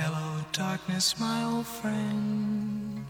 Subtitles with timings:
[0.00, 3.04] Hello, darkness, my old friend.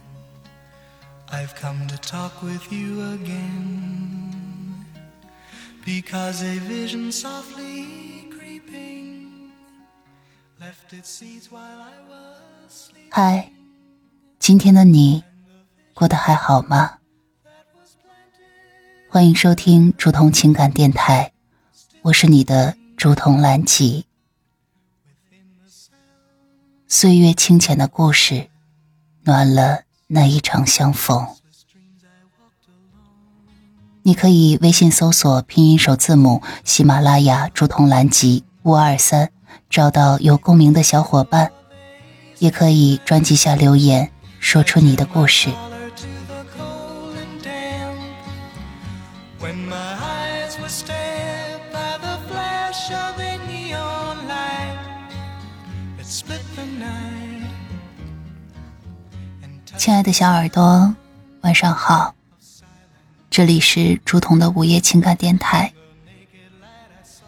[1.30, 4.87] I've come to talk with you again.
[5.85, 9.53] Because a vision softly creeping
[10.59, 13.11] left its seeds while I was sleeping.
[13.13, 13.53] 嗨，
[14.39, 15.23] 今天的你
[15.93, 17.01] 过得还好吗？
[19.11, 21.34] 欢迎收听竹筒情感电台，
[22.01, 24.07] 我是你的竹筒兰吉。
[26.91, 28.48] 岁月清浅的故事，
[29.24, 31.27] 暖了那一场相逢。
[34.02, 39.30] 你可以微信搜索拼音首字母喜马拉雅竹筒蓝集五二三，
[39.69, 41.52] 找到有共鸣的小伙伴，
[42.38, 44.10] 也可以专辑下留言，
[44.41, 45.51] 说出你的故事。
[59.77, 60.95] 亲爱的小耳朵，
[61.43, 62.15] 晚上好，
[63.30, 65.73] 这里是竹筒的午夜情感电台。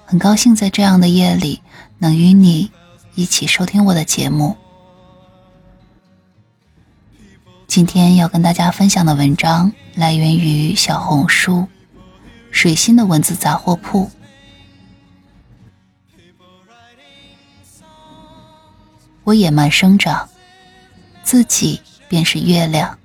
[0.04, 1.62] 很高兴在这样的夜里
[1.98, 2.70] 能与你
[3.14, 4.56] 一起收听我的节目。
[7.66, 11.68] 今天要跟大家分享的文章来源于小红书
[12.50, 14.10] “水星的文字杂货铺”。
[19.24, 20.28] 我野蛮生长，
[21.22, 22.98] 自己便是月亮。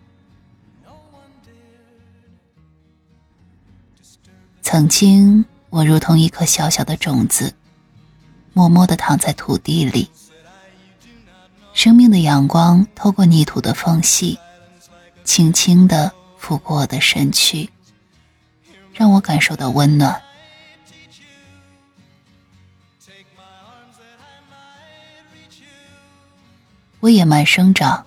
[4.61, 7.53] 曾经，我如同一颗小小的种子，
[8.53, 10.09] 默默地躺在土地里。
[11.73, 14.39] 生命的阳光透过泥土的缝隙，
[15.23, 17.69] 轻轻地拂过我的身躯，
[18.93, 20.21] 让我感受到温暖。
[27.05, 28.03] 我野蛮生长，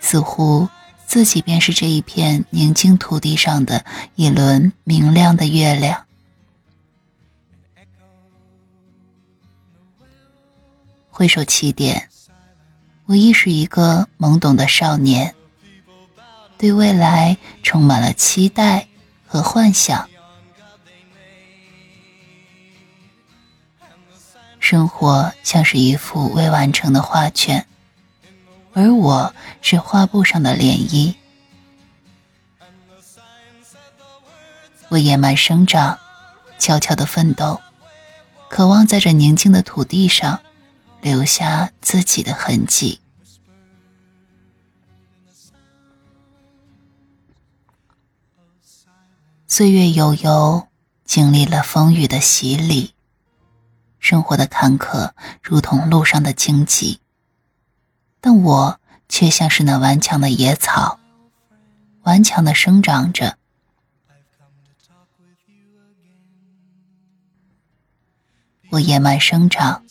[0.00, 0.68] 似乎
[1.06, 3.84] 自己便是这一片宁静土地上的
[4.16, 6.04] 一轮明亮的月亮。
[11.08, 12.08] 回首起点，
[13.06, 15.32] 我亦是一个懵懂的少年，
[16.58, 18.88] 对未来充满了期待
[19.24, 20.10] 和幻想。
[24.58, 27.64] 生活像是一幅未完成的画卷。
[28.74, 31.14] 而我是画布上的涟漪。
[34.88, 35.96] 我野蛮生长，
[36.58, 37.60] 悄悄的奋斗，
[38.48, 40.40] 渴望在这宁静的土地上
[41.00, 43.00] 留下自己的痕迹。
[49.46, 50.66] 岁月悠悠，
[51.04, 52.92] 经历了风雨的洗礼，
[54.00, 56.98] 生活的坎坷如同路上的荆棘。
[58.26, 60.98] 但我却像是那顽强的野草，
[62.04, 63.36] 顽强的生长着。
[68.70, 69.84] 我野蛮生长，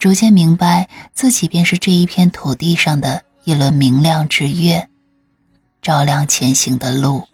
[0.00, 4.90] 逐渐明白自己便是这一片土地上的一轮明亮之月，
[5.80, 7.28] 照亮前行的路。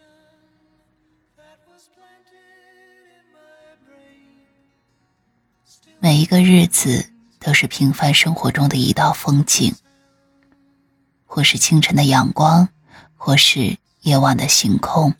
[5.98, 7.09] 每一个日子。
[7.40, 9.74] 都是平凡生活中的一道风景，
[11.24, 12.68] 或是清晨的阳光，
[13.16, 15.14] 或是夜晚的星空，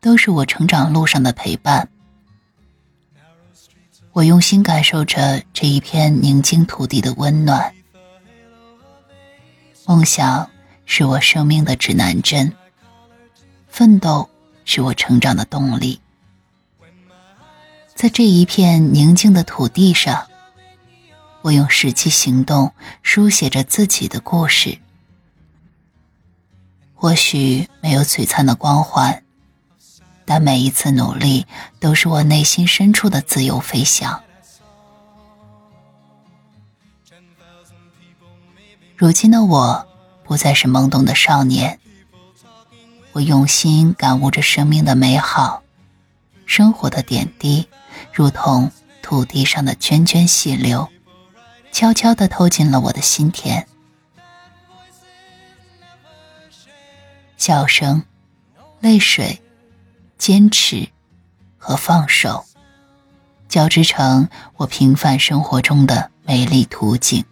[0.00, 1.88] 都是我成长路上的陪伴。
[4.12, 7.74] 我用心感受着这一片宁静土地的温暖。
[9.86, 10.48] 梦想
[10.84, 12.50] 是我生命的指南针，
[13.66, 14.30] 奋斗
[14.64, 16.00] 是我成长的动力。
[17.94, 20.24] 在这一片宁静的土地上。
[21.46, 24.80] 我用实际行动书写着自己的故事，
[26.92, 29.22] 或许没有璀璨的光环，
[30.24, 31.46] 但每一次努力
[31.78, 34.24] 都是我内心深处的自由飞翔。
[38.96, 39.86] 如今的我
[40.24, 41.78] 不再是懵懂的少年，
[43.12, 45.62] 我用心感悟着生命的美好，
[46.44, 47.68] 生活的点滴，
[48.12, 50.88] 如同土地上的涓涓细流。
[51.76, 53.66] 悄悄地透进了我的心田，
[57.36, 58.02] 笑声、
[58.80, 59.42] 泪水、
[60.16, 60.88] 坚持
[61.58, 62.46] 和放手，
[63.46, 64.26] 交织成
[64.56, 67.22] 我平凡生活中的美丽图景。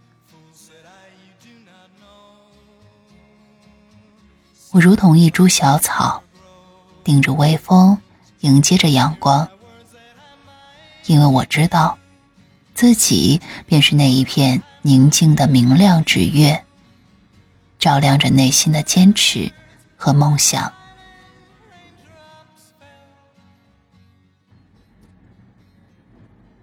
[4.72, 6.22] 我如同一株小草，
[7.02, 7.96] 顶着微风，
[8.40, 9.48] 迎接着阳光，
[11.06, 11.96] 因为我知道。
[12.74, 16.64] 自己便是那一片宁静的明亮之月，
[17.78, 19.52] 照亮着内心的坚持
[19.96, 20.72] 和梦想。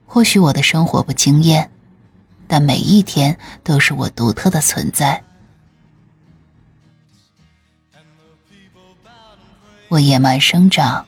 [0.06, 1.72] 或许我的生活不惊艳，
[2.46, 5.24] 但每一天都是我独特的存在。
[9.88, 11.06] 我野蛮生长，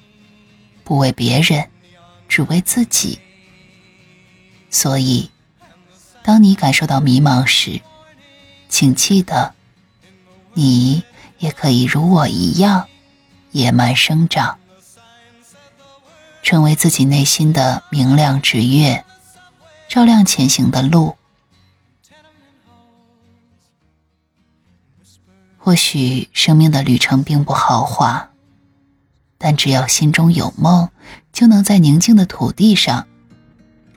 [0.85, 1.69] 不为别人，
[2.29, 3.19] 只为自己。
[4.73, 5.29] 所以，
[6.23, 7.79] 当你感受到迷茫时，
[8.67, 9.53] 请记得，
[10.53, 11.03] 你
[11.37, 12.87] 也可以如我一样
[13.51, 14.57] 野蛮生长，
[16.41, 19.05] 成为自己内心的明亮之月，
[19.87, 21.15] 照亮前行的路。
[25.59, 28.31] 或许生命的旅程并不豪华，
[29.37, 30.89] 但只要心中有梦，
[31.31, 33.07] 就能在宁静的土地上。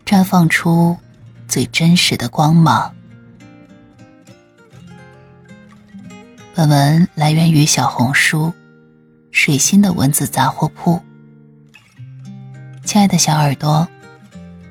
[0.06, 0.96] 绽放出
[1.48, 2.94] 最真实的光芒。
[6.54, 8.54] 本文来源于小红书
[9.32, 11.02] “水星的文字杂货铺”。
[12.86, 13.86] 亲爱的小耳朵，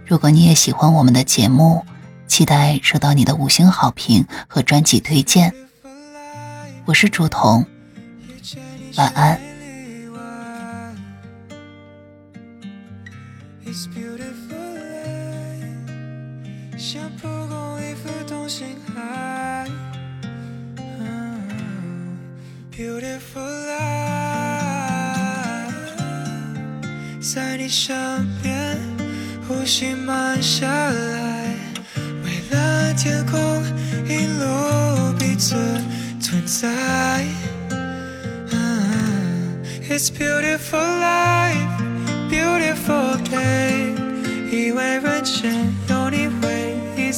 [0.06, 1.86] 如果你也喜欢我们的节目，
[2.28, 5.54] 期待收到你的五星好评和专辑推荐。
[6.86, 7.66] 我是竹筒，
[8.96, 9.38] 晚安。
[17.25, 19.67] 像蒲公英浮动星海，
[22.70, 24.52] Beautiful life，
[27.23, 27.97] 在你身
[28.43, 28.76] 边
[29.49, 31.55] 呼吸慢下来，
[32.23, 33.41] 蔚蓝天空
[34.06, 35.56] 一路彼此
[36.20, 37.25] 存在。
[39.88, 41.67] It's beautiful life,
[42.31, 43.94] beautiful day，
[44.52, 45.74] 以为人间有你会。